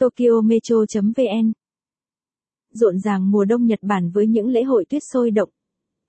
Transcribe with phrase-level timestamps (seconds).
[0.00, 1.52] Tokyo Metro.vn
[2.72, 5.48] Rộn ràng mùa đông Nhật Bản với những lễ hội tuyết sôi động.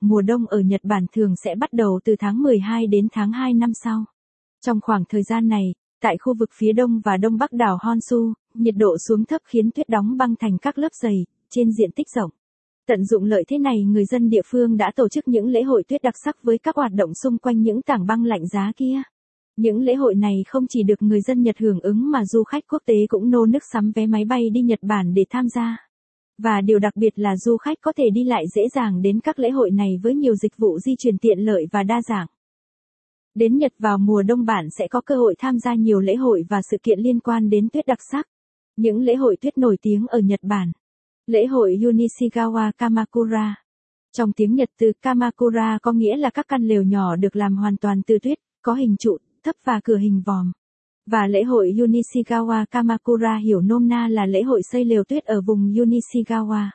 [0.01, 3.54] Mùa đông ở Nhật Bản thường sẽ bắt đầu từ tháng 12 đến tháng 2
[3.54, 4.05] năm sau.
[4.65, 5.63] Trong khoảng thời gian này,
[6.01, 9.71] tại khu vực phía đông và đông bắc đảo Honshu, nhiệt độ xuống thấp khiến
[9.71, 12.32] tuyết đóng băng thành các lớp dày, trên diện tích rộng.
[12.88, 15.84] Tận dụng lợi thế này người dân địa phương đã tổ chức những lễ hội
[15.88, 19.02] tuyết đặc sắc với các hoạt động xung quanh những tảng băng lạnh giá kia.
[19.62, 22.64] Những lễ hội này không chỉ được người dân Nhật hưởng ứng mà du khách
[22.68, 25.77] quốc tế cũng nô nức sắm vé máy bay đi Nhật Bản để tham gia.
[26.38, 29.40] Và điều đặc biệt là du khách có thể đi lại dễ dàng đến các
[29.40, 32.27] lễ hội này với nhiều dịch vụ di chuyển tiện lợi và đa dạng.
[33.35, 36.43] Đến Nhật vào mùa đông bạn sẽ có cơ hội tham gia nhiều lễ hội
[36.49, 38.27] và sự kiện liên quan đến tuyết đặc sắc.
[38.76, 40.71] Những lễ hội tuyết nổi tiếng ở Nhật Bản.
[41.27, 43.55] Lễ hội Unishigawa Kamakura.
[44.18, 47.77] Trong tiếng Nhật từ Kamakura có nghĩa là các căn lều nhỏ được làm hoàn
[47.77, 50.52] toàn từ tuyết, có hình trụ, thấp và cửa hình vòm.
[51.05, 55.41] Và lễ hội Unishigawa Kamakura hiểu nôm na là lễ hội xây lều tuyết ở
[55.41, 56.66] vùng Unishigawa.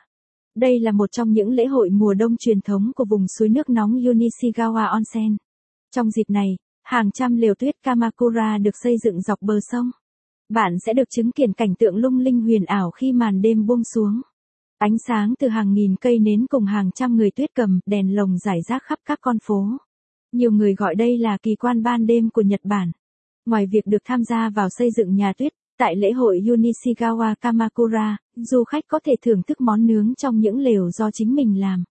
[0.55, 3.69] Đây là một trong những lễ hội mùa đông truyền thống của vùng suối nước
[3.69, 5.37] nóng Unishigawa Onsen.
[5.95, 9.91] Trong dịp này, hàng trăm lều tuyết Kamakura được xây dựng dọc bờ sông.
[10.49, 13.83] Bạn sẽ được chứng kiến cảnh tượng lung linh huyền ảo khi màn đêm buông
[13.83, 14.21] xuống.
[14.77, 18.37] Ánh sáng từ hàng nghìn cây nến cùng hàng trăm người tuyết cầm đèn lồng
[18.37, 19.67] rải rác khắp các con phố.
[20.31, 22.91] Nhiều người gọi đây là kỳ quan ban đêm của Nhật Bản.
[23.45, 28.17] Ngoài việc được tham gia vào xây dựng nhà tuyết, tại lễ hội Unishigawa Kamakura,
[28.35, 31.83] du khách có thể thưởng thức món nướng trong những lều do chính mình làm.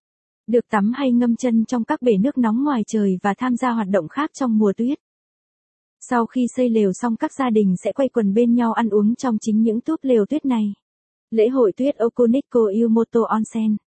[0.47, 3.71] Được tắm hay ngâm chân trong các bể nước nóng ngoài trời và tham gia
[3.71, 4.99] hoạt động khác trong mùa tuyết.
[6.09, 9.15] Sau khi xây lều xong các gia đình sẽ quay quần bên nhau ăn uống
[9.15, 10.73] trong chính những túp lều tuyết này.
[11.31, 13.77] Lễ hội tuyết Okuniko Yumoto Onsen.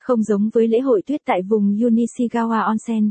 [0.00, 3.10] Không giống với lễ hội tuyết tại vùng Unishigawa Onsen.